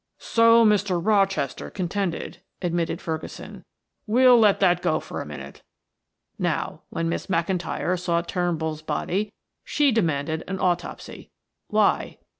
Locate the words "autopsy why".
10.59-12.17